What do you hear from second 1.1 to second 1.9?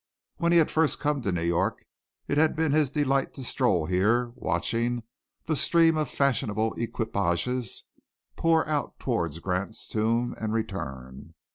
to New York